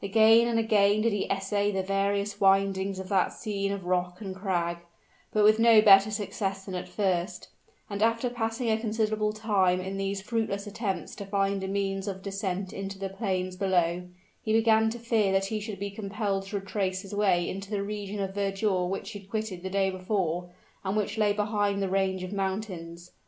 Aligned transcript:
Again 0.00 0.46
and 0.46 0.60
again 0.60 1.00
did 1.00 1.12
he 1.12 1.28
essay 1.28 1.72
the 1.72 1.82
various 1.82 2.38
windings 2.40 3.00
of 3.00 3.08
that 3.08 3.32
scene 3.32 3.72
of 3.72 3.84
rock 3.84 4.20
and 4.20 4.32
crag: 4.32 4.76
but 5.32 5.42
with 5.42 5.58
no 5.58 5.82
better 5.82 6.08
success 6.08 6.64
than 6.64 6.76
at 6.76 6.88
first; 6.88 7.48
and 7.90 8.00
after 8.00 8.30
passing 8.30 8.70
a 8.70 8.78
considerable 8.78 9.32
time 9.32 9.80
in 9.80 9.96
these 9.96 10.20
fruitless 10.22 10.68
attempts 10.68 11.16
to 11.16 11.26
find 11.26 11.64
a 11.64 11.66
means 11.66 12.06
of 12.06 12.22
descent 12.22 12.72
into 12.72 12.96
the 12.96 13.08
plains 13.08 13.56
below, 13.56 14.04
he 14.40 14.52
began 14.52 14.88
to 14.90 15.00
fear 15.00 15.32
that 15.32 15.46
he 15.46 15.58
should 15.58 15.80
be 15.80 15.90
compelled 15.90 16.46
to 16.46 16.60
retrace 16.60 17.02
his 17.02 17.12
way 17.12 17.50
into 17.50 17.68
the 17.68 17.82
region 17.82 18.20
of 18.20 18.36
verdure 18.36 18.86
which 18.88 19.10
he 19.10 19.18
had 19.18 19.28
quitted 19.28 19.64
the 19.64 19.68
day 19.68 19.90
before, 19.90 20.48
and 20.84 20.96
which 20.96 21.18
lay 21.18 21.32
behind 21.32 21.82
the 21.82 21.88
range 21.88 22.22
of 22.22 22.32
mountains. 22.32 23.10